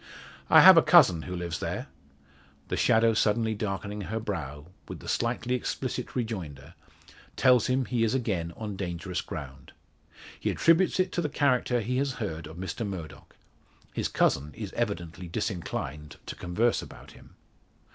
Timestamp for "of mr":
12.47-12.83